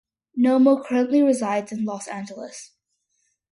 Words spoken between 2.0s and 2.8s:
Angeles.